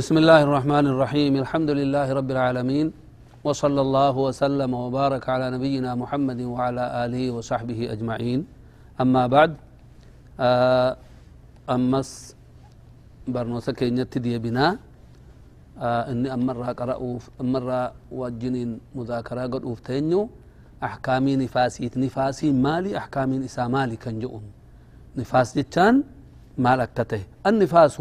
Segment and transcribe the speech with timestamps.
[0.00, 2.86] بسم الله الرحمن الرحيم الحمد لله رب العالمين
[3.44, 8.40] وصلى الله وسلم وبارك على نبينا محمد وعلى آله وصحبه أجمعين
[9.04, 9.50] أما بعد
[11.76, 12.10] أمس
[13.34, 14.66] برنوسة كينيت دي بنا
[16.12, 17.82] إني أمرا قرأوف أمرا
[18.20, 20.20] وجنين مذاكرة قد أوفتينيو
[20.88, 24.44] أحكامي نفاسي نفاسي مالي أحكامي إسا مالي كان جؤون
[25.20, 25.94] نفاس جتان
[26.64, 27.96] مال أكته النفاس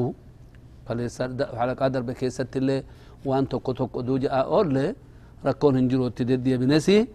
[1.59, 2.84] حلقة درب كيست اللي
[3.25, 4.95] وان توكو توكو دوجا أولي
[5.45, 7.08] ركون هنجرو تددي بنسي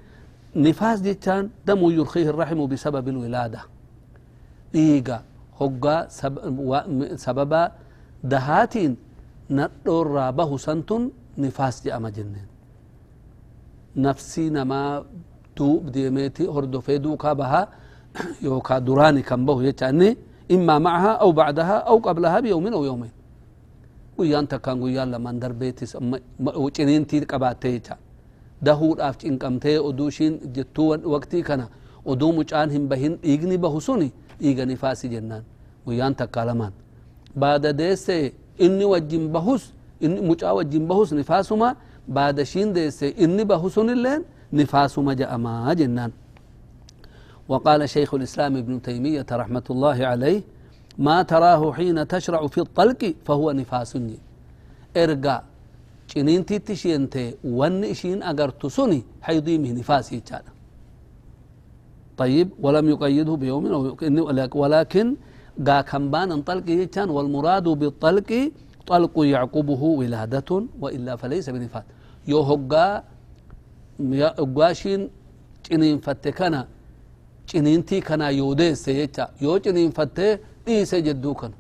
[0.57, 3.61] نفاس جتان دم يرخيه الرحم بسبب الولادة
[4.75, 5.19] إيغا
[5.61, 5.97] هقا
[7.27, 7.53] سبب
[8.33, 8.93] دهاتين
[9.59, 11.03] ندور رابه سنتون
[11.39, 12.47] نفاس جاء مجنين
[13.97, 15.05] نفسي نما
[15.57, 17.63] دوب ديميتي هردو فيدو كابها
[18.43, 20.17] يوكا دراني كم به يتعني
[20.55, 23.11] إما معها أو بعدها أو قبلها بيوم أو يومين
[24.17, 25.97] guyyaan takkaan guyyaan lamaan darbeetis
[26.77, 27.97] ciniintii qabaattee jecha
[28.67, 31.67] dahuudhaaf cinqamtee oduu ishiin jettuu waqtii kana
[32.05, 35.43] oduu mucaan hin bahin dhiigni bahu suni dhiiga nifaasi jennaan
[35.87, 36.73] guyyaan takkaa lamaan
[37.37, 39.63] baada deesse inni wajjin bahus
[40.01, 41.77] inni mucaa wajjin bahus nifaasuma
[42.09, 46.13] baada ishiin deesse inni bahu sunilleen nifaasuma ja'amaa jennaan
[47.49, 50.41] وقال شيخ الإسلام ابن تيمية رحمة الله عليه
[50.99, 53.99] ما تراه حين تشرع في الطلق فهو نفاس
[54.97, 55.43] إرجع
[56.17, 60.43] جنينتي تشينتي ون إشين أجرت سني حيضيمه نفاسي كان
[62.17, 63.65] طيب ولم يقيده بيوم
[64.55, 65.17] ولكن
[65.67, 66.65] قا كمبان انطلق
[66.95, 68.51] كان والمراد بالطلق
[68.87, 71.83] طلق يعقبه ولادة وإلا فليس بنفاس.
[72.29, 73.03] يو هقا
[74.01, 75.11] يقاشين
[75.71, 76.69] جنين فتكنا
[77.51, 78.89] جنينتي كنا يوديس
[79.43, 81.53] يو جنين فتي dhiise jedduu kan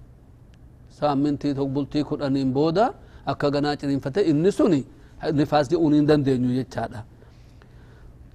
[0.98, 2.92] saamintii tok bultii kudhaniin booda
[3.26, 4.84] akka ganaa ciniinfate inni suni
[5.32, 7.02] nifaas je'uun hin dandeenyu jechaadha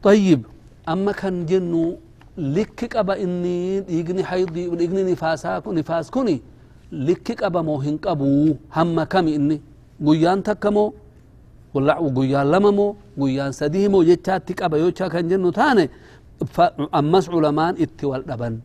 [0.04, 0.42] طيب
[0.90, 1.84] أما كان جنو
[2.38, 6.40] لك قبا إني إغني حيضي إغني نفاسا نفاس كوني
[6.92, 9.58] لك قبا مو هن قبو هم كم إني.
[10.06, 10.94] قيان تكمو
[11.74, 15.86] ولا قيان لممو قيان سديمو يجات قبا يوچا كان جنو تاني.
[17.00, 18.56] أمس علمان إتوال دبن.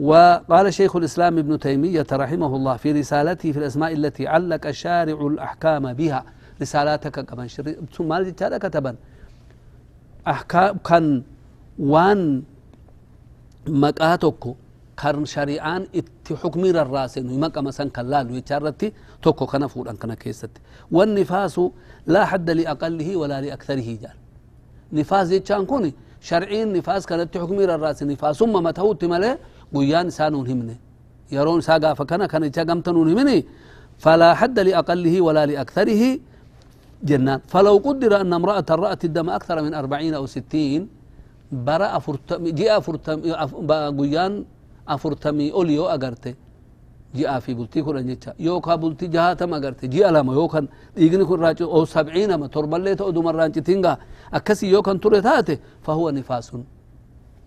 [0.00, 5.92] وقال شيخ الإسلام ابن تيمية رحمه الله في رسالته في الأسماء التي علق الشارع الأحكام
[5.92, 6.24] بها.
[6.62, 7.48] رسالاتك كمان
[7.92, 8.96] ثم هذا كتبا.
[10.28, 11.22] أحكام كان
[11.78, 12.42] وان
[13.66, 14.54] مقاتك
[14.96, 17.18] كان شريعان ات حكمي الرأس.
[17.18, 18.92] إنه مقا مثلا كلال ويتشارتي
[19.22, 20.50] توكو كان فود أن كان كيست
[20.90, 21.60] والنفاس
[22.06, 24.16] لا حد لأقله ولا لأكثره جال
[24.92, 25.94] نفاس يتشان كوني.
[26.20, 28.02] شرعين نفاس كانت حكمي الرأس.
[28.02, 29.36] نفاس ثم متهوت ملئ
[31.30, 33.44] yeroon isaa gaafa kana kana jecha gamta nuun himini
[33.98, 36.02] فلا حد لأقله ولا لأكثره
[37.08, 40.82] جنان فلو قدر أن امرأة رأت الدم أكثر من أربعين أو ستين
[41.66, 43.16] برا أفرتم جاء أفرتم
[43.98, 44.32] قيان
[44.88, 46.34] أفرتمي أوليو أغرتي
[47.18, 50.60] جاء في بلتي كون جيتشا يوكا بلتي جهاتم أغرتي جاء لما يوكا
[51.04, 53.94] يغني كون راجو أو سبعين ما تربليت أو دمر رانجي تنغا
[54.38, 56.46] أكسي يوكا تريتاته فهو نفاس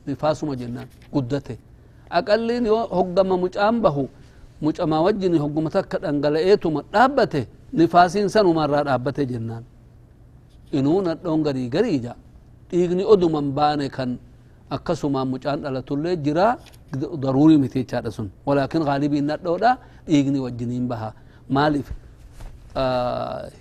[0.07, 1.57] نفاس مجنان قدته
[2.19, 4.03] aqalliin yoo hoggama mucaan bahu
[4.66, 7.41] mucamaa wajjin hogguma takka dhangala'eetuma dhaabbate
[7.79, 9.63] nifaasiin sanumarraa dhaabbate jennaan
[10.77, 12.13] inuu nadhoon garii garii ja
[12.71, 14.11] dhiigni oduman baane kan
[14.75, 16.45] akkasumaan mucaan dhalatullee jira
[17.23, 19.71] daruurii miti jechaadha sun walaakin gaalibiin nadhoodha
[20.07, 21.09] dhiigni wajjiniin baha
[21.56, 21.89] maaliif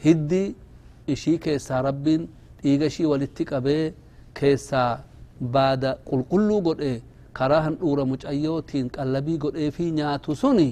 [0.04, 0.42] hiddi
[1.14, 2.22] ishii keessaa rabbiin
[2.62, 3.84] dhiiga ishii walitti qabee
[4.40, 4.90] keessaa
[5.54, 6.98] baada qulqulluu godhee
[7.40, 10.69] karaa handhuura mucayyootiin qallabii godhee fi nyaatu suni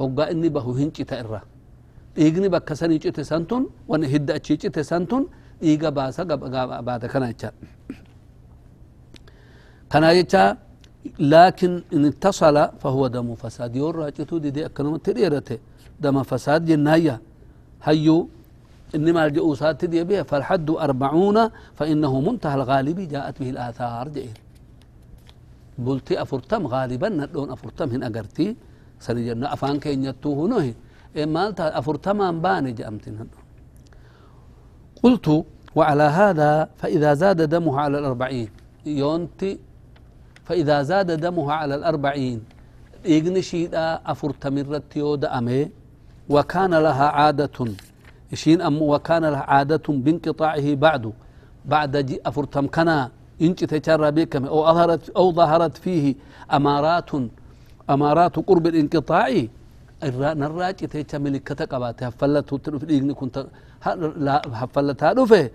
[0.00, 1.40] hoggaa inni bahu hin cita irra
[2.16, 5.22] dhiigni bakka sanii cite santun wani hidda achii cite santun
[5.62, 6.24] dhiiga baasa
[6.86, 7.50] baata kana jecha
[9.88, 10.42] kana jecha
[11.18, 15.56] laakin in ittasala fahuwa damu fasaad yoo irraa cituu dide akkanumatti dheerate
[16.00, 17.18] dama fasaad jennaayya
[17.86, 18.22] hayyuu
[18.96, 24.06] inni maal jedhuu isaatti deebi'e falhaddu arbacuuna fa innahu muntaha algaalibi jaa'at bihi alaaathaar
[25.78, 28.56] bulti afurtam غالبا ندون afurtam hin agarti
[28.98, 30.74] sani jenna afaan keenyattuu hunohi
[31.26, 33.38] maalta afurtamaan baane je'amtin hadho
[35.04, 35.44] قلت
[35.76, 38.48] وعلى هذا فإذا زاد دمها على الأربعين.
[38.86, 39.58] يونتي
[40.44, 42.38] فإذا زاد دمها على الأربعين.
[43.06, 45.70] إغني شيدا أفرتمرت يود أمي
[46.28, 47.58] وكان لها عادة.
[48.32, 51.12] شين أم وكان لها عادة بانقطاعه بعد.
[51.64, 51.94] بعد
[52.26, 53.10] أفرتم كنا.
[53.42, 56.14] إنش تشرى بكم أو أظهرت أو ظهرت فيه
[56.52, 57.10] أمارات
[57.90, 59.46] أمارات قرب الانقطاع.
[60.42, 63.46] نراج تشمل كتكبات هفلت تلفليغن كنت
[64.16, 65.50] لا هفلت هدفه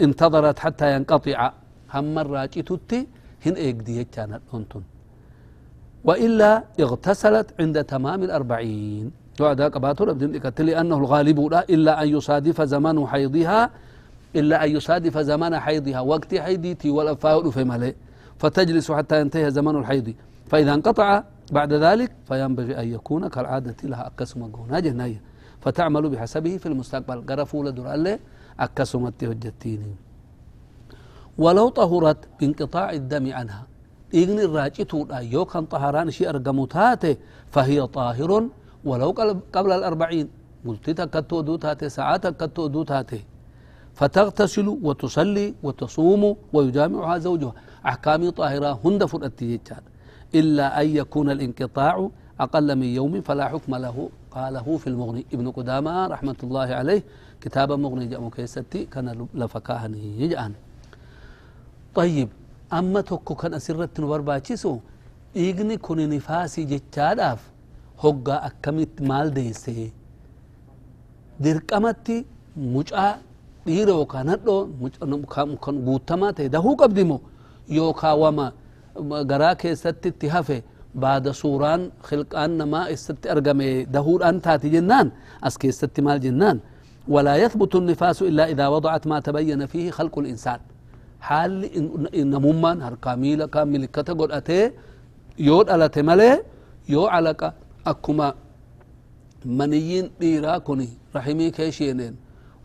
[0.00, 1.52] انتظرت حتى ينقطع.
[1.94, 3.06] هم الراجي تتي.
[3.46, 4.82] هن ايقدي كانت هنتن
[6.04, 9.10] وإلا اغتسلت عند تمام الأربعين.
[10.58, 13.70] لأنه الغالب لا إلا أن يصادف زمان حيضها.
[14.36, 17.94] إلا أن يصادف زمن حيضها وقت حيضتي والأفاء في ملئ
[18.38, 20.14] فتجلس حتى ينتهي زمن الحيض.
[20.46, 25.20] فإذا انقطع بعد ذلك فينبغي أن يكون كالعادة لها أكسم قونا جناية
[25.60, 27.26] فتعمل بحسبه في المستقبل.
[27.28, 28.18] قرفوا لدر الله
[28.60, 29.94] أكسمت هجتيني
[31.38, 33.66] ولو طهرت بانقطاع الدم عنها.
[34.14, 37.16] إغن الراجتو يو كان طهران شيء أرقمتاته
[37.50, 38.48] فهي طاهر.
[38.84, 39.10] ولو
[39.52, 40.28] قبل الأربعين
[40.66, 43.20] قلت تكتو دوتاته ساعات تكتو دوتاته
[43.94, 47.54] فتغتسل وتصلي وتصوم ويجامعها زوجها.
[47.86, 49.60] أحكام طاهرة هند فرأتي
[50.34, 52.10] إلا أن يكون الانقطاع
[52.40, 53.96] أقل من يوم فلا حكم له
[54.30, 57.02] قاله في المغني ابن قدامة رحمة الله عليه.
[57.40, 60.52] كتاب مغني جاء كيستي كان لفكاهني يجأن.
[61.94, 62.28] طيب
[62.72, 64.00] أما توكو كان أسرت
[65.36, 67.40] إيغني كن نفاسي جتشاداف
[68.02, 69.92] هقا أكمت مال ديسي.
[71.40, 72.24] dirqamatti
[72.56, 73.18] mucaa
[73.66, 74.60] dhiira yookaan hadhoo
[75.64, 77.16] kan guutamaa ta'e dahuu qabdimo
[77.78, 78.46] yookaan wama
[79.30, 80.58] garaa keessatti itti hafe
[81.02, 85.06] baada suuraan khilqaan namaa isatti argame dahuudhaan taati jennaan
[85.48, 86.58] as keessatti maal jennaan
[87.08, 90.60] ولا يثبت النفاس إلا إذا وضعت ما تبين فيه خلق الإنسان
[91.20, 91.52] حال
[92.16, 94.72] نمومان هركاميلا كامل كتقول أتي
[95.38, 96.42] يود على تملي
[96.88, 97.52] يو على
[97.86, 98.28] أكما
[99.44, 102.14] منيين ديرا كوني رحمي كيشينين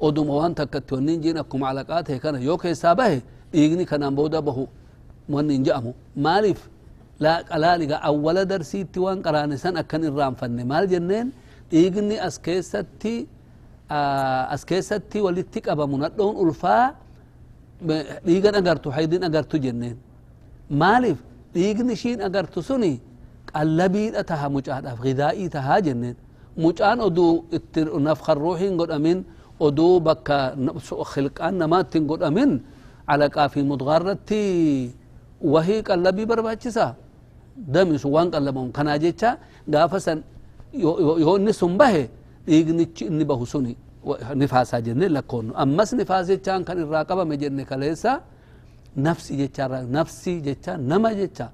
[0.07, 3.17] oduma waan takkatti wanni hin jiin akkuma alaqaa ta'e kana yoo keessaa bahe
[3.53, 4.67] dhiigni kanaan booda bahu
[5.35, 5.91] wanni hin je'amu
[6.27, 6.59] maaliif
[7.63, 11.27] laaliga awwala darsiitti waan qaraane san akkan irraanfanne maal jenneen
[11.71, 13.15] dhiigni as keessatti
[14.55, 16.85] as keessatti walitti qabamu nadhoon ulfaa
[18.27, 19.97] dhiigan agartu haydin agartu jenneen
[20.81, 21.17] maaliif
[21.55, 22.93] dhiigni ishiin agartu suni
[23.51, 26.15] qallabiidha taha mucaadhaaf gidaa'ii tahaa jenneen
[26.65, 29.19] mucaan oduu itti nafkan ruuhiin godhamin
[32.09, 32.51] godhamin
[33.13, 34.41] alaqaa fi mudgaarratti
[35.53, 36.85] wahii qallabii barbaachisa
[37.73, 39.29] damisu waan qallabamu kanaa jecha
[39.73, 40.19] gaafa san
[41.23, 42.03] yoo inni sun bahe
[42.47, 43.73] dhiignichi inni bahu suni
[44.41, 48.11] nifaasaa jenne lakkoonnu ammas nifaas jechaan kan irraa qabame jenne kaleessa
[49.05, 51.47] nafsi jechaarra nafsi jecha nama jecha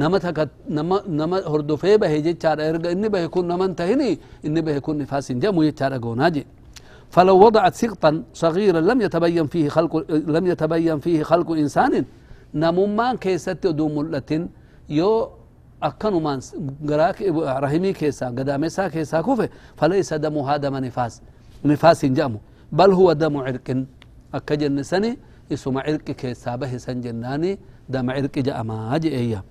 [0.00, 0.44] nama taka
[0.76, 4.10] nama nama hordofee bahe jechaadha erga inni bahe kun naman tahini
[4.46, 6.46] inni bahe kun nifaas hin jedhamu jechaadha goonaa jedhe
[7.14, 8.10] فلو وضعت سقطا
[8.42, 9.92] صغيرا لم يتبين فيه خلق
[10.36, 12.04] لم يتبين فيه خلق إنسان
[12.54, 14.42] نمومان كيست دو ملتين
[14.88, 15.30] يو
[15.82, 16.38] أكنمان
[16.90, 17.18] غراك
[17.64, 19.48] رحمي كيسا قدامسا كيسا كوفي
[19.78, 21.14] فليس دم هذا نفاس
[21.64, 22.38] نفاس جامو
[22.78, 23.68] بل هو دم عرق
[24.34, 25.10] أكجن سني
[25.52, 27.52] اسم عرق كيسا به سنجناني
[27.88, 29.42] دم عرق جاما إياه.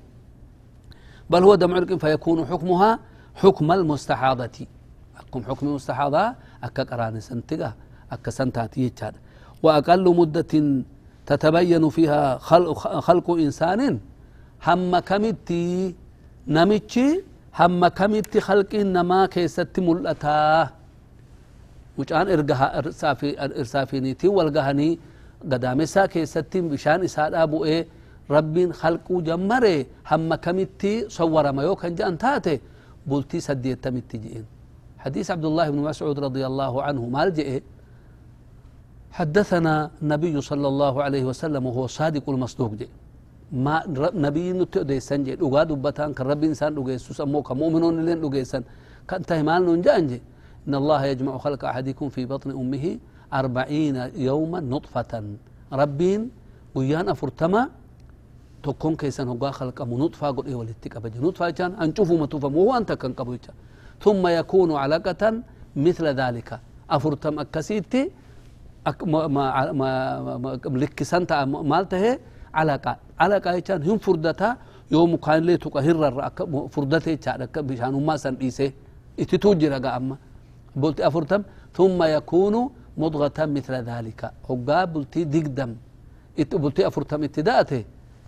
[1.29, 3.00] بل هو دم عرق فيكون حكمها
[3.36, 4.57] حكم المستحاضة.
[5.31, 7.71] أكم حكم المستحاضة أكا قران سنتقا
[8.11, 9.15] أكا سنتاتي يجاد
[9.63, 10.53] وأقل مدة
[11.25, 14.00] تتبين فيها خلق, خلق إنسان
[14.67, 15.95] هم كمتي
[16.47, 17.23] نمتشي
[17.59, 20.69] هم كمتي خلق إنما كيست ملأتا.
[21.97, 25.00] وجان إرقها إرسافي إرسافينيتي والقهني
[25.51, 27.88] قدامسا كيست بشان إساد أبو إيه
[28.29, 32.59] ربين خلقو جمره هم كمتي صور ما يوكن جان تاتي.
[33.07, 34.45] بلتي سديت تمتي جئين.
[35.03, 37.50] حديث عبد الله بن مسعود رضي الله عنه ما الجئ
[39.17, 42.89] حدثنا النبي صلى الله عليه وسلم وهو صادق المصدوق جئ.
[43.65, 43.75] ما
[44.25, 48.63] نبي نتؤدي سنجي لغا دبتان كان ربي إنسان لغا يسوس أمو كمؤمنون لين لغا يسن
[49.10, 50.20] كان تهمال ننجانجي
[50.67, 52.86] إن الله يجمع خلق أحدكم في بطن أمه
[53.39, 55.13] أربعين يوما نطفة.
[55.81, 56.22] ربين
[56.75, 57.62] ويان أفرتما
[58.63, 61.20] تكون كيسان هقا خلق أمو نطفة قل إيه ولتك أبجي.
[61.25, 63.34] نطفة جان أنشوفوا متوفا مو أنت كان قبو
[64.03, 65.24] ثم يكون علقة
[65.75, 66.50] مثل ذلك.
[66.89, 68.03] أفرتم أكسيتي
[68.88, 70.50] أك ما ما ما ما
[70.81, 71.31] لكسنت
[71.72, 72.05] مالته
[72.60, 72.93] علقة.
[73.20, 74.50] علقة يجان هم فردتا
[74.91, 75.96] يوم كان لي تقهر
[76.74, 78.72] فردته يجان بشان ما سن إيسه
[79.20, 80.15] اتتوجر أما.
[80.81, 81.41] بلت أفرتم
[81.77, 82.55] ثم يكون
[82.98, 84.22] مضغة مثل ذلك.
[84.50, 85.72] هقا بلتي دقدم
[86.63, 87.84] بلتي أفرتم اتداءته.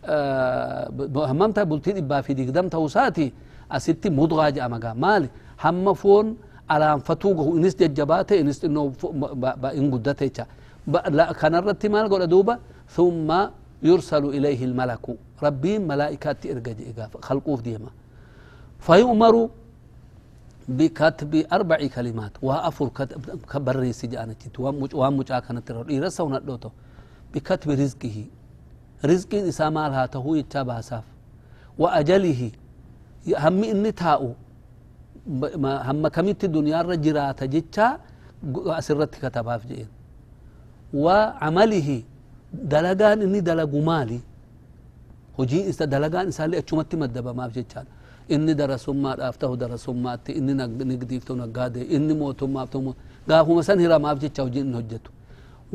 [0.06, 3.28] أه هممتا بلتي إبا في دقدم توساتي.
[3.72, 4.68] أستي مضغة جاء
[5.04, 5.30] مالي.
[5.64, 6.28] هم فون
[6.70, 8.82] على فتوقه إنس ججباته إنس إنه
[9.80, 10.46] إن قدته
[11.18, 12.56] لا كان الرتي مال قول دوبا
[12.96, 13.30] ثم
[13.90, 15.06] يرسل إليه الملك
[15.44, 16.74] ربي ملائكة إرقى
[17.28, 17.92] خلقوف ديما
[18.88, 19.36] فيؤمر
[20.78, 22.88] بكتب أربع كلمات وأفر
[23.52, 24.36] كبريسي جانا
[24.94, 26.70] وان مجا كانت إيرسا وندوتو
[27.34, 28.18] بكتب رزقه
[29.12, 31.04] رزق إسامال هاته يتابع ساف
[31.82, 32.42] وأجله
[33.44, 34.26] هم إني تاؤ
[35.90, 37.88] هم كميت الدنيا رجرات جيتشا
[38.80, 39.90] أسرت كتبها في جئين
[41.04, 41.90] وعمله
[42.74, 44.20] دلقان إني دلقو مالي
[45.40, 47.88] هجي إسا دلقان إسا اللي أتشمت مدبا ما في جيتشان
[48.30, 50.54] inni darasummaadhaaf tahu darasummaatti inni
[50.92, 52.94] nigdiiftu naggaade inni mootummaaf tahu
[53.28, 55.12] gaafuma san hiramaaf jecha hojiin inni hojjetu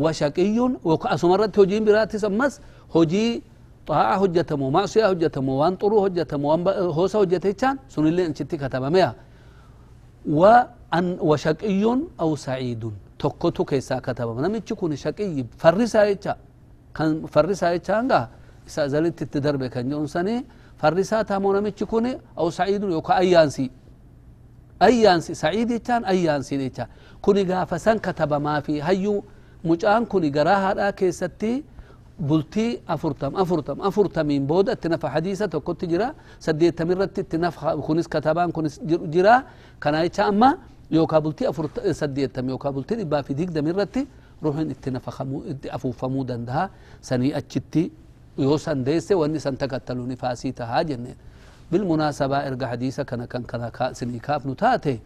[0.05, 0.73] washaqiyyuun
[1.15, 2.55] asuma irratti hojiin biraatis ammas
[2.95, 3.43] hojii
[3.89, 6.61] xaa'a hojjetamu macsiyaa hojjetamu waan xuruu hojjetamu waan
[6.97, 9.11] hoosa hojjete jechaan sunillee achitti katabameya
[12.19, 16.37] aw saciidun tokkotu keessaa katabama namichi kun shaqiyyi farrisaa jecha
[16.93, 18.29] kan farrisaa jechaan gaa
[18.67, 20.41] isa azalitti itti darbe kan jedhun sanii
[20.79, 23.71] فرسا تامو نمچ كوني أو سعيد يوكا ايانسي
[24.83, 26.87] ايانسي سعيد يتان ايانسي يتان
[27.23, 29.25] كوني غافسان كتب ما في هيو
[29.65, 31.65] مجان كوني غراها كيستي
[32.19, 33.33] أفرتم
[33.89, 36.09] أفرتم من بود اتنف حديثة وكنت جرا
[36.47, 37.55] سدي تمرت اتنف
[37.87, 38.75] كونس كتبان كونس
[39.15, 39.35] جرا
[39.83, 40.59] كان ايتا أما
[40.91, 44.03] يوكا بلتي افرت سدي تم يوكا بلتي با في ديك دمرتي
[44.45, 45.37] روحين اتنف خمو
[45.77, 46.65] افو فمودا دها
[47.09, 47.85] سني أتشتي
[48.39, 51.17] yoo san deesse wanni san takattalu nifaasii tahaa jenneen
[51.71, 55.01] bilmunaasabaa erga hadiisa kana kan kana sinii kaafnu taate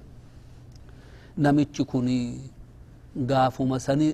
[1.37, 2.09] namichi kun
[3.17, 4.09] gaafuma sani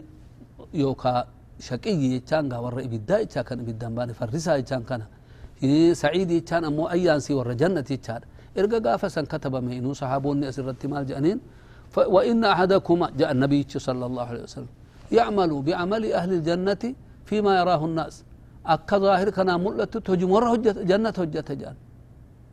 [0.72, 1.24] yookaa
[1.66, 5.02] شقي يتشان غور ابدا يتشان كان ابدا بان فرسا يتشان كان.
[6.02, 8.22] سعيد يتشان أمو أيان سي ور جنة يتشان.
[8.58, 11.38] ارغا غاف سن كتب مينو صحابون ناس رت مال جنين
[12.14, 14.72] وإن أحدكما جاء النبي صلى الله عليه وسلم.
[15.18, 16.82] يعمل بعمل أهل الجنة
[17.28, 18.14] فيما يراه الناس.
[18.66, 20.44] اك ظاهر كان ملت تهجم ور
[20.90, 21.76] جنة هجت جان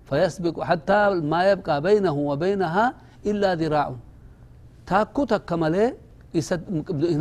[0.09, 0.99] فيسبق حتى
[1.31, 2.85] ما يبقى بينه وبينها
[3.29, 3.87] إلا ذراع.
[4.87, 5.87] تاكو تكمله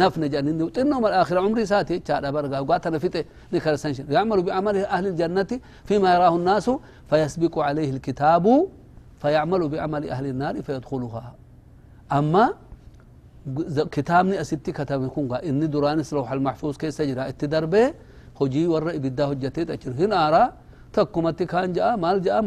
[0.03, 4.77] نفن جان إنه تنهم الآخر عمري ساتي تشارع برقا وقاتنا فيته نكر سنشن يعمل بعمل
[4.95, 5.51] أهل الجنة
[5.89, 6.67] فيما يراه الناس
[7.11, 8.45] فيسبق عليه الكتاب
[9.23, 11.35] فيعمل بعمل أهل النار فيدخلها.
[12.13, 12.45] أما
[13.97, 17.85] كتابني أستي كتاب يكون إني درانس روح المحفوظ كيس جرا اتدربه
[18.35, 20.53] hojjetee achiru hin aaraa
[20.93, 22.41] takkumatti kaan ja'a maal ja'a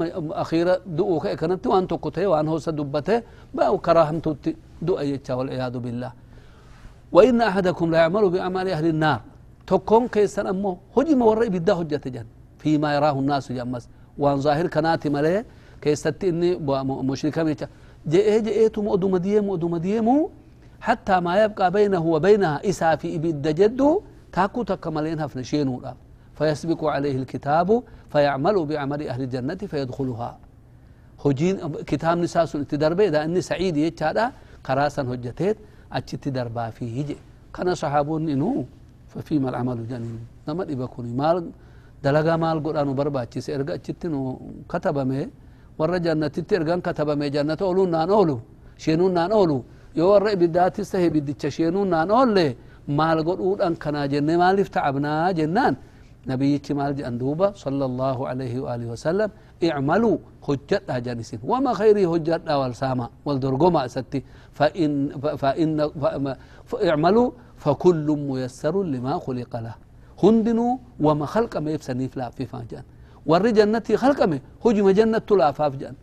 [0.43, 3.23] akhiira du'uu ka'e kanatti waan tokko ta'e waan hosa dubbate
[3.55, 4.55] ba'u karaa hamtuutti
[4.87, 6.11] du'a jecha walciyaadu billah
[7.11, 9.21] وإن أحدكم لا يعمل بأعمال أهل النار.
[9.67, 12.25] تكون كيسان أمو هجم ورا إبدا هجة جن.
[12.59, 13.89] فيما يراه الناس جمس.
[14.17, 15.45] وان ظاهر كنات ملي
[15.81, 16.55] كيستي إني
[17.09, 17.67] مشركة ميتا
[18.07, 20.07] جئ جئتم أدو مديم أدو مديم
[20.81, 24.01] حتى ما يبقى بينه وبينها إسا في إبدا جدو
[24.33, 25.81] تاكو تكملين هفن شينو
[26.37, 30.37] فيسبق عليه الكتاب فيعمل بعمل أهل الجنة فيدخلها.
[31.25, 31.55] هجين
[31.89, 34.31] كتاب نساس تدربه إذا أني سعيد يجهد
[34.63, 35.57] قراسا هجتيت
[35.93, 37.15] أجت دربا فيه جي
[37.53, 38.65] كان صحابون ففي
[39.11, 41.37] ففيما العمل جنين نما إبكوني مال
[42.03, 44.21] دلقا مال قرآن بربا أجت إرقا أجت إنه
[44.71, 45.21] كتب مي.
[45.79, 47.29] ور جنة تترقا كتب مي.
[47.35, 48.37] جنة أولو نان أولو.
[48.83, 49.57] شينون نان أولو.
[49.99, 52.47] يو ور إبدات سهي بدتش شينون نان أولي.
[52.99, 54.33] مال قرؤون أن كان جنة.
[54.41, 55.73] مال افتعبنا جنان.
[56.29, 59.29] نبي يتمال جندوبة صلى الله عليه وآله وسلم.
[59.63, 64.23] اعملوا هجت جنسين وما خيري هجت والسامة والدرقما ستي
[64.53, 65.89] فإن فإن
[66.83, 69.75] اعملوا فكل ميسر لما خلق له.
[70.23, 72.83] هندنو وما خلق ما يفسني فلا في فاجان
[73.25, 75.95] وري جنتي خلق ما هجم جنة لا فاجان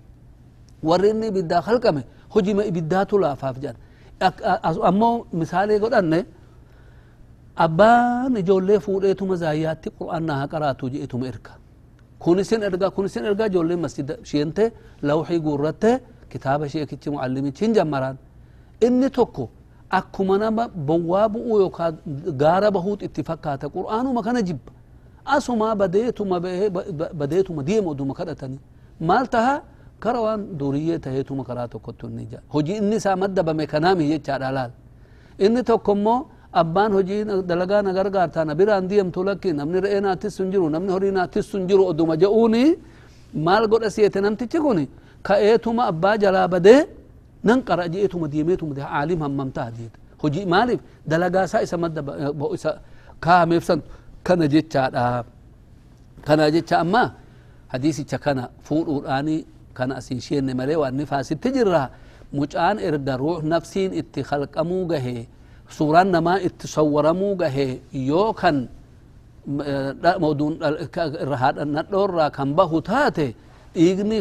[0.83, 2.03] وريني بدا خلق ما
[2.37, 3.75] هجم بدا لا فاجان
[4.91, 6.25] أما مثال يقول أنه
[7.59, 11.64] أبان جولي فوريتو مزاياتي قرآن نها قرأتو جئتو مركب
[12.25, 14.65] kunisin erga kunisin erga ijoolleen masjida sheente
[15.09, 15.91] lawxii guurratte
[16.33, 18.17] kitaaba sheekichi mucallimichi hin jammaraan
[18.87, 19.45] inni tokko
[19.99, 21.95] akkuma nama bowwaa bu'uu yookaan
[22.43, 24.73] gaara bahuut itti fakkaata qur'aanuma kana jibba
[25.35, 26.37] asumaa badeetuma
[27.21, 28.61] badeetuma deema oduma kadhatanii
[29.09, 29.55] maal taha
[30.05, 34.71] kara waan duriyyee taheetuma karaa tokkottu inni jaa hojii inni isaa maddabame kanaami jechaadha laal
[35.47, 35.93] inni tokko
[36.55, 40.71] immoo abbaan hojii dalagaa na gargaartaa na biraan diemtu lakki namni re'ee naattis sun jiru
[40.71, 42.77] namni horii naattis sun jiru oduma je'uuni
[43.35, 44.87] maal godha siyete namtichi kun
[45.23, 46.87] ka'eetuma abbaa jalaa badee
[47.45, 52.01] nan qara je'eetuma diimeetuma dee aalim hammamtaa jeeta hojii maaliif dalagaa isaa isa madda
[52.55, 52.71] isa
[53.21, 53.81] kaameef san
[54.27, 55.25] kana jechaadha
[56.27, 57.03] kana jecha amma
[57.73, 59.37] hadiisicha kana fuudhuudhaani
[59.75, 61.49] kana asiin sheenne malee waan nifaasitti
[65.77, 67.67] suuraan namaa itti sawwaramuu gahe
[68.11, 68.57] yoo kan
[71.77, 73.27] nadhoorraa kan bahu taate
[73.75, 74.19] dhiigni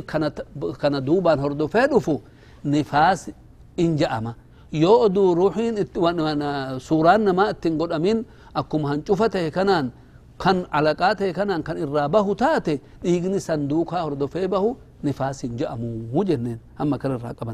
[0.81, 2.15] kana duubaan hordofee dhufu
[2.73, 3.21] nifaas
[3.83, 4.31] in ja'ama
[4.83, 5.75] yoo oduu ruuxiin
[6.87, 8.25] suuraan namaa ittiin godhamin
[8.61, 9.91] akkuma hancufa ta'e kanaan
[10.43, 14.71] kan alaqaa ta'e kanaan kan irraa bahu taate dhiigni sanduukaa hordofee bahu
[15.09, 17.51] نفاس جأمو جنين أما كان الراقبة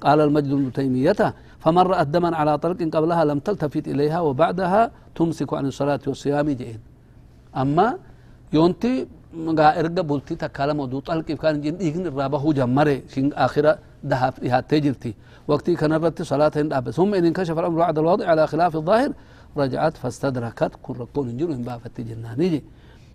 [0.00, 5.50] قال المجد بن تيمية فمن رأت دما على طلق قبلها لم تلتفت إليها وبعدها تمسك
[5.54, 6.80] عن الصلاة والصيام جئين
[7.56, 7.98] أما
[8.52, 9.06] يونتي
[9.58, 15.14] غا إرقى بلتي ودو طلق كان جن إيغن الرابه جمري شين آخرة دهف إها تجرتي.
[15.48, 16.94] وقتي كان رتي صلاة أبس.
[16.94, 19.12] ثم إن انكشف الأمر بعد الوضع على خلاف الظاهر
[19.56, 22.62] رجعت فاستدركت كن ركون انجلو من بافت جناني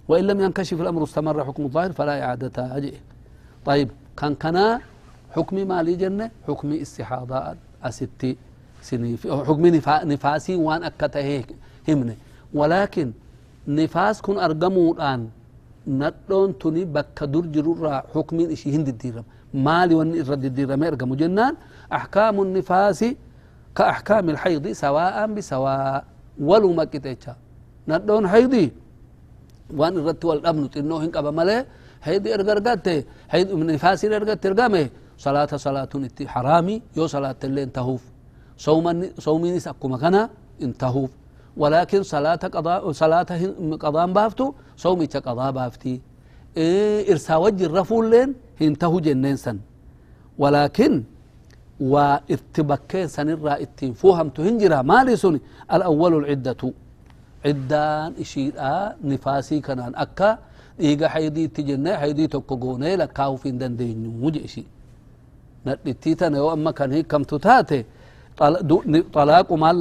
[0.08, 2.96] وإن لم ينكشف الأمر استمر حكم الظاهر فلا إعادتها أجئ
[3.66, 4.82] طيب كان كنا
[5.36, 7.38] حكمي مالي جنة حكمي استحاضة
[7.84, 8.32] أستي
[8.88, 11.44] سني حكمي نفا نفاسي وان أكته
[11.90, 12.16] همنه
[12.54, 13.08] ولكن
[13.68, 15.22] نفاس كن أرقمو الآن
[15.88, 19.25] ندون تني بك در جرورا حكمي إشي هند الديرم.
[19.54, 21.54] مالي وان إرد الديرم أرقمو جنان
[21.98, 23.02] أحكام النفاس
[23.75, 26.04] كأحكام الحيض سواء بسواء
[26.50, 27.36] ولو ما كتيتشا
[27.88, 28.66] ندون حيضي
[29.80, 31.66] وان إرد والأبن تنو هنك أبا مليه
[32.04, 32.88] هيدي ارغرغت
[33.34, 34.90] هيد من نفاسي ارغت ترغمه
[35.25, 35.94] صلاة صلاة
[36.34, 38.03] حرامي يو صلاة اللي انتهوف
[38.65, 38.86] صوم
[39.25, 40.15] صومي نسكما كان
[40.65, 41.12] انتهوف
[41.62, 43.30] ولكن صلاة قضاء صلاة
[43.84, 44.48] قضاء بافتو
[44.84, 45.96] صومي قضاء بافتي.
[46.58, 48.30] إيه إرسا وجه الرفول لين
[48.62, 49.58] انتهو جنين سن.
[50.42, 50.94] ولكن
[51.80, 55.39] واتبكين سنرى إتين فوهم تهنجرا مالي سني
[55.75, 56.62] الأول العدة
[57.45, 58.54] عدان إشيء
[59.10, 60.32] نفاسي كان أكا.
[60.80, 64.63] dhiiga haydiitti jenne haydii tokko goonee lakkaa'uuf hin dandeenyu jeeshi
[65.65, 67.80] nadhittii tana yoo amma kan hiikamtu taate
[69.15, 69.78] xalaaqu maal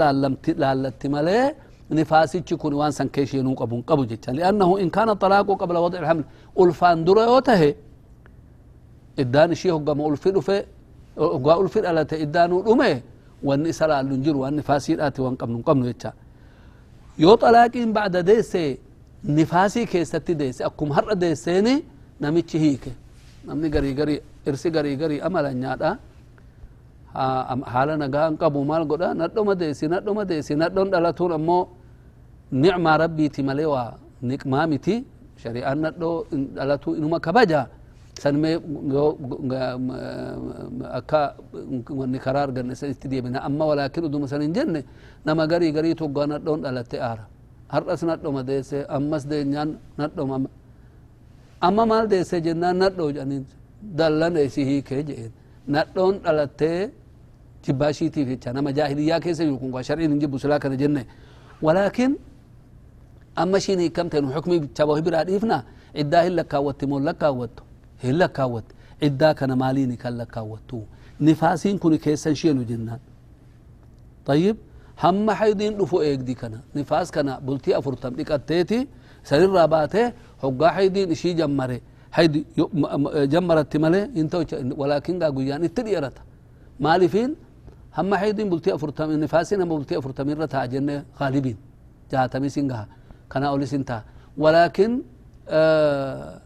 [0.62, 1.44] laallatti malee
[1.90, 6.24] nifaasichi kun waan san keesheenuu qabun qabu jecha liannahu in kaana xalaaqu qabla wadi ilhaml
[6.62, 7.70] ulfaan dura yoo tahe
[9.22, 10.56] iddaan ishii hoggama ulfi dhufe
[11.16, 12.90] hoggaa ulfi dhalate iddaanuu dhume
[13.48, 16.10] wanni isa laallu hin jiru waan nifaasiidhaati waan qabnu hin qabnu jecha
[17.24, 18.62] yoo xalaaqiin bacda deesse
[19.38, 21.74] nifaasii keessatti deesse akkuma har'a deesseeni
[22.20, 22.58] namichi
[24.48, 25.90] irsi garii garii amalanyaadha
[27.72, 31.62] haala nagaan qabu maal godha nadhoma deessi nadhoma deessi nadhon dhalatuun ammoo
[32.62, 33.90] nicmaa rabbiiti malee waa
[34.30, 34.94] niqmaa miti
[35.42, 36.16] shari'aan nadhoo
[36.56, 37.60] dhalatuu inuma kabaja
[38.22, 38.54] sanmee
[40.98, 41.20] akka
[42.00, 44.80] wanni karaa arganne san itti deebina amma walaakin uduma san hin jenne
[45.26, 47.24] nama garii garii toggaa nadhoon dhalatte aara
[47.74, 50.36] har'as nadhoma deesse ammas deenyaan nadhoma
[51.66, 53.44] amma maal deesse jennaan nadhoo jedhaniin
[53.82, 55.30] دلنا إسيه كجئن
[55.68, 56.90] نتون على تي
[57.64, 61.04] تباشي تي في تنا مجاهد يا كيس يكون قشرين نجيب سلا كذا جنة
[61.62, 62.10] ولكن
[63.38, 65.58] أما شيء كم تنو حكمي تبوه برادفنا
[66.00, 67.54] إدا هلا كوت مولا كوت
[68.04, 68.64] هلا كوت
[69.06, 70.70] إدا كنا مالي نكلا كوت
[71.20, 72.98] نفاسين كوني كيس شيء نجنا
[74.28, 74.56] طيب
[75.02, 78.80] هم حيدين لفو إيج دي كنا نفاس كنا بلتي أفرطم ديك أتتي
[79.28, 79.94] سر الرابات
[80.42, 81.80] هو قاعدين شيء جمره
[82.16, 82.32] حيد
[83.32, 84.38] جمرت مالي انتو
[84.80, 86.16] ولكن قا قيان اتديرت
[86.84, 87.30] مالي فين
[87.98, 91.56] هم حيدين بلتي افرتم نفاسين هم بلتي افرتم رتا جنة غالبين
[92.12, 92.84] جاتمي سنغها
[93.32, 93.98] كنا اولي سنتا
[94.44, 94.90] ولكن
[95.48, 96.40] آه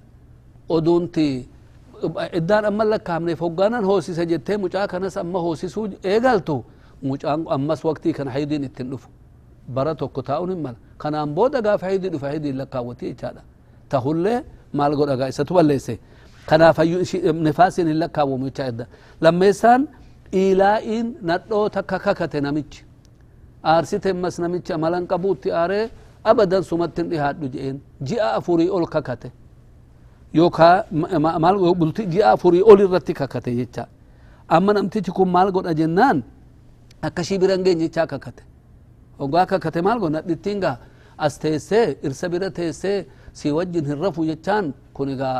[2.70, 6.56] amma lakkaamneef hoggaanan hoosisa jettee mucaa kanas amma hoosisuu eegaltu
[7.02, 9.08] mucaan ammas waqtii kana haydiin ittin dhufu
[9.76, 13.42] bara tokko taa'uun hin mala kanaan booda gaafa haydii dhufe haydiin lakkaawwatii jechaadha
[13.92, 14.38] tahullee
[14.72, 15.98] maal godhagaa isatu balleesse
[16.46, 18.86] kanaafayyuu nifaasiin hin lakkaawwamu jechaa edda
[19.20, 19.88] lammeessaan
[20.32, 22.84] dhiilaa'iin nadhoo takka kakate namichi
[23.72, 25.84] aarsite ammas namichi amalan qabuutti aaree
[26.30, 27.76] abadan sumattin dhihaadhu je'een
[28.08, 29.28] ji'a afurii ol kakate
[30.34, 30.84] yookaa
[31.44, 33.84] maal bulti ji'a afurii ol irratti kakate jecha
[34.48, 36.22] amma namtichi kun maal godha jennaan
[37.06, 38.42] akkashii biran geenye jechaa kakate
[39.18, 40.76] ogaa kakate maal godha dhittiin gaa
[41.18, 42.98] as teessee irsa bira teessee
[43.38, 44.64] سي وجه الرفو جتان
[44.96, 45.30] كوني غا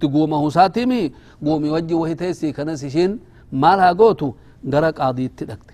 [0.00, 1.02] تقوم هو ساتيمي
[1.46, 3.10] قومي وجه وهي تيسي كنسي شين
[3.62, 4.28] مالها قوتو
[4.72, 5.70] غرا قاضي تدكت.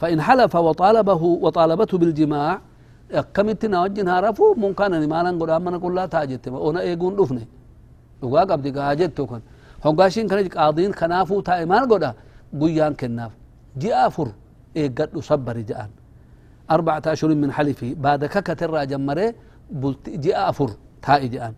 [0.00, 2.60] فإن حلف وطالبه وطالبته بالجماع
[3.34, 6.48] كمتنا وجهها رفو ممكن أن مالا نقول أما نقول لا تاجت.
[6.48, 7.44] أنا أقول أفني
[8.22, 9.42] وقاك أبدي قاجت تكون
[9.84, 12.10] هنقاشين كنج قاضين خنافو تاي قولا
[12.60, 13.32] قويان كناف.
[13.80, 14.28] جي آفر
[14.76, 14.88] إيه
[15.30, 15.90] صبر جاءن
[16.70, 19.34] أربعة أشهر من حلفه بعد كك ترى جمرة
[19.70, 20.70] بلت جاء أفر
[21.02, 21.54] تا إجان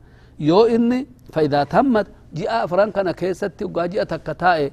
[0.49, 1.01] يو إني
[1.33, 2.07] فإذا تمت
[2.39, 4.71] جاء أفران كان كيست وقاجي أتك تا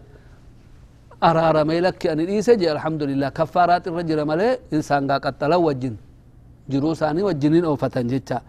[1.30, 5.96] أرار ميلك يعني أن إيسى الحمد لله كفارات الرجل ملء إنسان قا قتلا وجن.
[6.72, 8.40] جروساني وجنين أو فتنجتا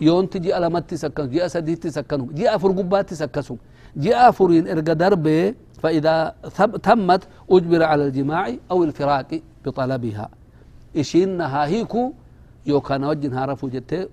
[0.00, 3.56] يوم تجي ألمت سكن جاء سديت تسكن جاء أفر قبات تسكن
[4.04, 5.26] جاء أفرين إرجع درب
[5.82, 6.14] فإذا
[6.86, 10.26] تمت أجبر على الجماعي أو الفراقي بطلبها.
[10.96, 12.12] أو الفراق بطلبها إشينها هيكو
[12.66, 14.08] يو كان وجنها رفو جتة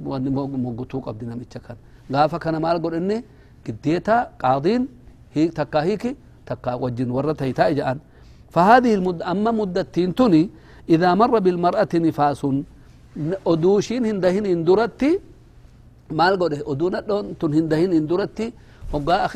[0.00, 1.76] موقتو قبدنا متشكر
[2.12, 3.24] غافا كان مال قول إني
[3.66, 4.88] قديتا قاضين
[5.34, 7.98] هي تكا هيك تكا وجن ورت هيتا إجان
[8.54, 10.50] فهذه المدة أما مدة تنتني
[10.88, 12.46] إذا مر بالمرأة نفاس
[13.46, 15.10] أدوشين هندهن اندرتي
[16.18, 17.00] مال قول أدونا
[17.40, 18.52] تن هندهن اندرتي
[18.92, 19.26] وقا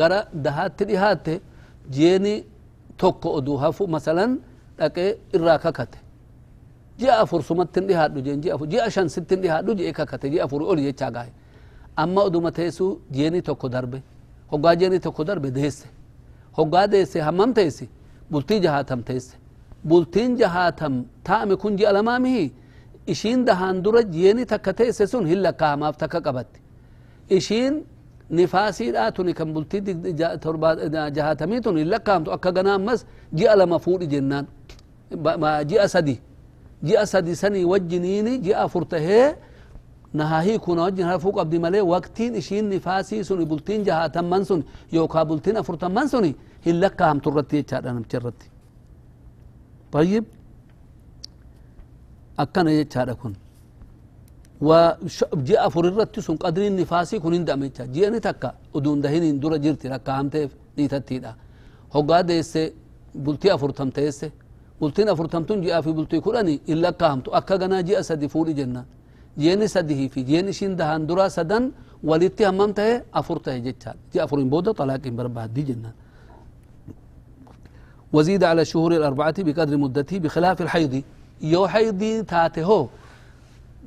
[0.00, 1.40] gara dahaatti dhihaatte
[1.90, 2.44] jeeni
[2.98, 3.56] tokko oduu
[4.78, 5.98] dhaqee irraa kakate
[6.98, 10.60] ji'a afur sumattin dhihaadhu jeen ji'a afur ji'a shan sittin dhihaadhu jee kakate ji'a afur
[10.62, 11.30] oli jechaa gaahe
[11.96, 13.98] amma oduma teessu jeeni tokko darbe
[14.52, 15.86] hoggaa jeeni tokko darbe deesse
[16.58, 17.88] hoggaa deesse hammam teessi
[18.30, 19.34] bultii jahaatam teesse
[19.88, 22.44] bultiin jahaatam taa'ame kun ji'a lamaamihi
[23.12, 26.60] ishiin dahaan dura jeeni takka teesse sun hin lakkaa'amaaf takka qabatti
[27.38, 27.74] ishiin
[28.32, 29.80] نفاسي لا توني كم بلتي
[30.44, 30.68] تربا
[31.16, 33.00] جها تميتون إلا كام تأكل جنام مس
[33.34, 33.64] جي على
[34.12, 34.46] جنان.
[35.42, 36.16] ما جي أسدي.
[36.86, 39.36] جي أسدي سني وجنيني جي أفرته
[40.18, 45.08] نهاهي كنا وجنها فوق عبد ملء وقتين إشين نفاسي سوني بلتين جها تمن سوني يو
[45.08, 46.32] كابلتين أفرت من سوني
[46.66, 48.48] إلا كام ترتي تشارا نمشرتي
[49.92, 50.24] طيب.
[52.38, 53.32] أكن يتشارا كن
[54.68, 60.12] وجاء فررت سن قدر النفاسي كن عند امچا جيني تكا ودون دهين دور جرتي ركا
[60.20, 60.48] همته
[60.78, 61.32] نيتتي دا.
[61.94, 62.52] هوغا ديس
[63.14, 64.20] بلتي افرتم تيس
[64.80, 68.84] بلتين افرتم جاء في بلتي كلاني إلا كامتو أكا غنا جاء سدي فوري جنة.
[69.38, 71.64] جيني سدي في جيني شين دهان درا سدن
[72.08, 73.92] ولتي هممته افرته جتا.
[74.14, 75.92] جاء فرين بودا طلاق برباد دي جنة.
[78.12, 81.02] وزيد على الشهور الأربعة بقدر مدته بخلاف الحيض.
[81.52, 82.86] يو حيض تاته هو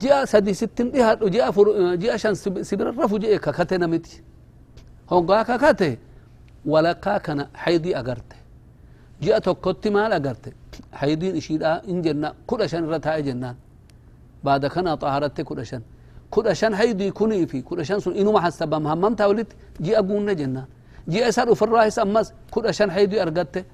[0.02, 1.52] ji'a sadi sittin dhihaadhu ji'a
[1.98, 4.22] ji'a shan sibira rafu je'e kakate namiti
[5.12, 6.00] hoggaa kakate
[6.66, 8.36] walakkaa kana haydii agarte
[9.22, 10.54] ji'a tokkotti maal agarte
[10.92, 13.56] haydiin ishiidha in jenna kudha shan irra taa'e jennaan
[14.44, 15.82] baada kana xaharatte kudha shan
[16.30, 20.68] kudha shan haydii kunii fi kudha shan sun inuma hasabam hammamtaa walitti ji'a guunne jennaan
[21.08, 23.66] ji'a isa dhufirraahis ammas kudha shan haydii argatte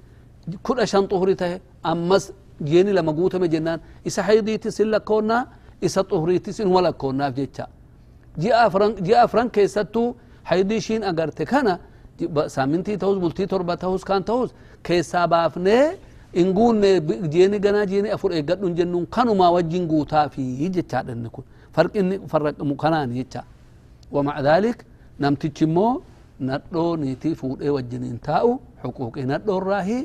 [0.63, 2.31] kudha shan xuhuri tahe ammas
[2.62, 5.43] jeeni lama guutame jennaan isa haydiitis hin lakkoonnaa
[5.82, 7.67] isa xuhriitis inuma lakkoonnaaf jecha
[8.38, 11.80] ji'a afran keessattuu haydii ishiin agarte kana
[12.48, 14.50] saamintii ta'us bultii torba ta'us kan ta'us
[14.84, 15.98] keessaa baafnee
[16.34, 16.91] in guunne
[17.34, 21.44] jeeni ganaa jeeni afur eeggadhun jennuun kanumaa wajjin guutaafi jechaadha inni kun
[21.76, 23.44] farqinni farraqamu kanaan jecha
[25.24, 25.88] نمتج مو
[26.50, 28.48] ندو نيتي فودي وجنين تاو
[28.82, 30.00] حقوقي ندو الراهي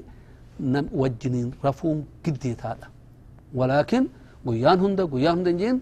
[0.73, 2.89] نم وجنين رفوم قدي تادا
[3.59, 4.03] ولكن
[4.47, 5.77] guyyaan hunda guyyaa hunda jeen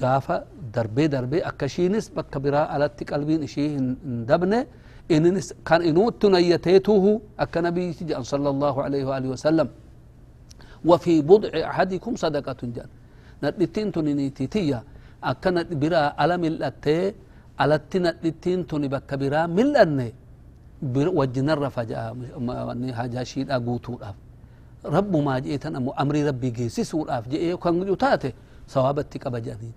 [0.00, 0.36] gaafa
[0.74, 3.86] darbee darbee akkashiinis bakka biraa alatti qalbiin ishii hin
[4.30, 4.60] dabne
[5.16, 7.10] ininis kan inuutti nayyateetuhu
[7.44, 9.68] akka nabiyyi jedhan sala allahu alaihi waalihi wasallam
[10.90, 12.88] وفي بضع أحدكم صدقة جان
[13.42, 14.78] ندتين توني نيتيتيا
[15.30, 15.50] أكا
[15.80, 16.98] برا على ملأتي
[17.60, 20.08] على ندتين توني بك برا ملأني
[21.18, 22.02] وجنا الرفجاء
[22.98, 23.94] هاجاشيد أقوتو
[24.84, 28.32] رب ما جئتن أمو أمري ربي جيسي سور أف جئ كان يتاته
[28.68, 29.72] ثوابتك بجانين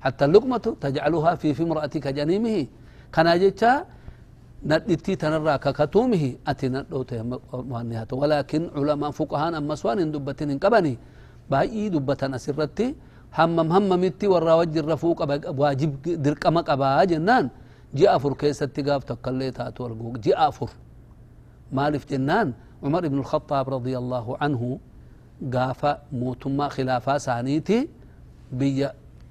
[0.00, 2.66] حتى اللقمة تجعلها في في امرأتك جنيمه
[3.12, 3.84] كان جيتا
[4.70, 10.94] ندتي تنرى ككتومه أتي ندوته مهنهات ولكن علماء فقهان أما سوان دبتين قبني
[11.50, 12.94] باي دبتن أسرتي
[13.38, 15.18] همم هممتي ورا وجه الرفوق
[15.60, 15.92] واجب
[16.24, 17.44] درقم قبا جنان
[17.98, 20.70] جاء فر كيستي قاف تقلي تاتو جاء فر
[21.72, 22.48] مالف جنان
[22.84, 24.62] عمر بن الخطاب رضي الله عنه
[25.54, 27.78] قاف موتما خلافة سانيتي
[28.58, 28.88] بي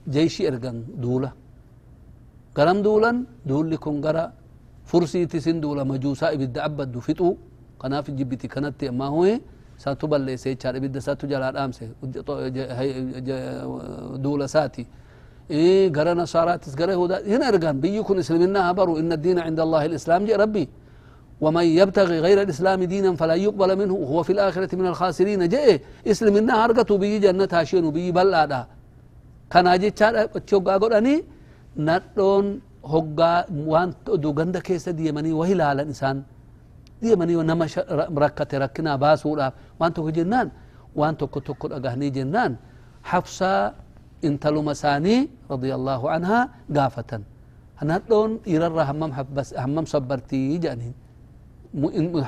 [0.09, 1.31] جيش أرقن دولة.
[2.57, 3.11] قرم دولا
[3.45, 4.25] دول لكم قرأ.
[4.89, 7.29] فرسي تسن دولة مجوسا إبد عبد فتو
[7.79, 9.23] قنا في جبتي كانت ما هو
[9.83, 11.87] ساتو بلي سيچار إبد ساتو جلال امسه
[14.25, 14.85] دولة ساتي.
[15.51, 16.63] إيه قرأ نصارات
[17.31, 18.99] هنا ارقان بيكون اسلمنا هبروا.
[19.01, 20.65] إن الدين عند الله الإسلام جي ربي.
[21.43, 23.93] ومن يبتغي غير الإسلام دينا فلا يقبل منه.
[24.03, 25.41] وهو في الآخرة من الخاسرين.
[25.53, 25.67] جاء
[26.11, 28.61] إسلم إنها هرقة بي جنة هاشين بي بلعدا
[29.51, 31.15] كان جيتشار تشوغا قرأني
[31.87, 32.45] ندون
[32.93, 33.31] هوغا
[33.71, 33.89] وان
[34.23, 36.17] دو غند كيس ديمني وهي لا الإنسان
[37.01, 37.65] ديمني ونما
[38.17, 39.47] مركة ركنا باسولا.
[39.79, 40.47] وان تو جنان
[40.99, 42.51] وان تو كتو أغهني جنان.
[43.09, 43.51] حفصة
[44.27, 45.17] انتلو مساني
[45.53, 46.39] رضي الله عنها
[46.75, 47.11] قافة.
[47.91, 50.93] ندون يرر همم حبس همم صبرتي جانين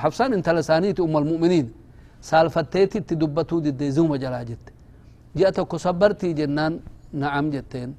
[0.02, 1.66] حفصان انت لسانيت ام المؤمنين
[2.30, 4.64] سالفتيتي تدبتو دي, دي زوم جلا جت
[5.38, 6.72] جاءتك صبرتي جنان
[7.22, 7.90] نعم جتين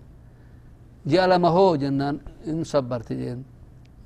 [1.11, 2.15] جاء لما هو جنان
[2.49, 3.41] ان صبرتي جن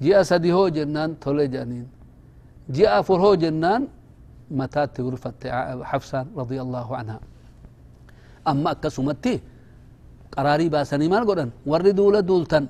[0.02, 1.86] ji'a sadi hoo jennaan tole jedhaniin
[2.76, 3.82] ji'a afur hoo jennaan
[4.60, 5.48] mataatti urfatte
[5.92, 7.18] xafsaan radia allahu anha
[8.52, 9.34] amma akkasumatti
[10.36, 12.66] qaraarii baasanii maal godhan warri duula duultan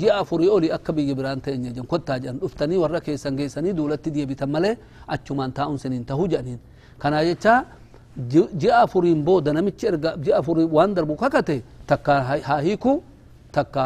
[0.00, 4.10] ji'a afurii oli akka biyya biraan ta'e jan kottaa jedhan dhuftanii warra keessan geessanii duulatti
[4.16, 4.74] deebitan malee
[5.14, 6.58] achumaan taa'uun siniin tahuu jedhaniin
[7.02, 7.54] kanaa jecha
[8.62, 12.14] ji'a afuriin booda namichi erga ji'a afurii waan darbu kakate takka
[12.48, 12.92] haa hiiku
[13.56, 13.84] takka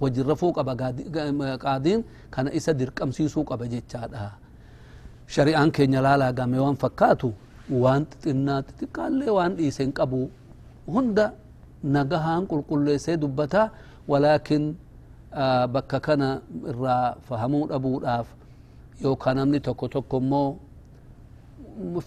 [0.00, 0.72] wajin rafuu qaba
[1.64, 2.00] qaadiin
[2.34, 4.30] kana isa dirqamsiisuu qaba jechaadha
[5.34, 7.32] shari'aan keenya laalaa game waan fakkaatu
[7.82, 10.20] waan xixinnaa xixiqqaallee waan dhiise hin qabu
[10.94, 11.26] hunda
[11.96, 13.62] nagahaan qulqulleessee dubbata
[14.10, 14.64] walaakin
[15.74, 16.28] bakka kana
[16.70, 18.26] irraa fahamuu dhabuudhaaf
[19.04, 20.48] yookaan namni tokko tokko immoo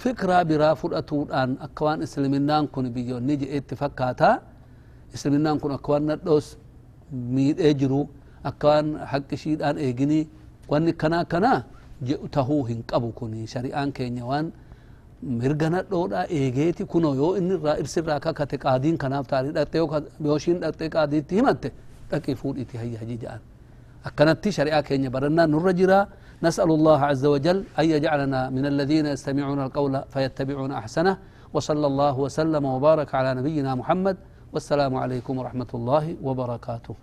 [0.04, 4.30] fikraa biraa fudhatuudhaan akka waan islaminaan kun biyyoonni je'eetti fakkaata
[5.14, 6.48] islaminaan kun akka waan nadhoos
[7.36, 8.02] miidhee jiru
[8.52, 10.24] akka waan haqqishiidhaan eeginii
[10.72, 11.60] wanni kanaa kanaa
[12.08, 14.52] jedhu tahuu hin qabu kun shari'aan keenya waan
[15.42, 19.78] mirga nadhoodha eegeeti kuno yoo inni irraa irsirraa kakate qaadiin kanaaf taanii dhaqxe
[20.28, 21.70] yoo ishiin dhaqxe qaadiitti himatte
[22.12, 23.42] dhaqii fuudhiiti hayyaji jedhan
[24.04, 25.74] akkanatti shari'aa keenya barannaan nurra
[26.44, 31.18] نسأل الله عز وجل أن يجعلنا من الذين يستمعون القول فيتبعون أحسنه
[31.54, 34.18] وصلى الله وسلم وبارك على نبينا محمد
[34.54, 36.96] والسلام عليكم ورحمة الله وبركاته